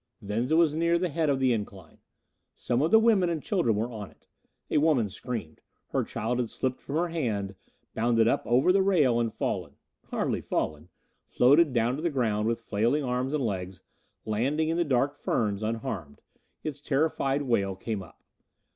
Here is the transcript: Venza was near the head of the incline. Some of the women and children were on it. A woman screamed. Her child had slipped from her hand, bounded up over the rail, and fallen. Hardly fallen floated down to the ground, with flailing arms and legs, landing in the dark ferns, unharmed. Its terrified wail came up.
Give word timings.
Venza 0.23 0.55
was 0.55 0.73
near 0.73 0.97
the 0.97 1.09
head 1.09 1.29
of 1.29 1.39
the 1.39 1.53
incline. 1.53 1.99
Some 2.55 2.81
of 2.81 2.89
the 2.89 2.97
women 2.97 3.29
and 3.29 3.39
children 3.43 3.75
were 3.75 3.91
on 3.91 4.09
it. 4.09 4.27
A 4.71 4.79
woman 4.79 5.07
screamed. 5.09 5.61
Her 5.89 6.03
child 6.03 6.39
had 6.39 6.49
slipped 6.49 6.79
from 6.81 6.95
her 6.95 7.09
hand, 7.09 7.53
bounded 7.93 8.27
up 8.27 8.41
over 8.47 8.71
the 8.71 8.81
rail, 8.81 9.19
and 9.19 9.31
fallen. 9.31 9.75
Hardly 10.07 10.41
fallen 10.41 10.89
floated 11.27 11.71
down 11.71 11.97
to 11.97 12.01
the 12.01 12.09
ground, 12.09 12.47
with 12.47 12.61
flailing 12.61 13.03
arms 13.03 13.31
and 13.35 13.45
legs, 13.45 13.81
landing 14.25 14.69
in 14.69 14.77
the 14.77 14.83
dark 14.83 15.15
ferns, 15.15 15.61
unharmed. 15.61 16.21
Its 16.63 16.81
terrified 16.81 17.43
wail 17.43 17.75
came 17.75 18.01
up. 18.01 18.23